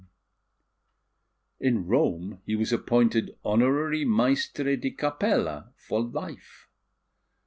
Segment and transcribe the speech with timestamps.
[1.59, 6.67] In Rome he was appointed Honorary Maestre di Capella for life.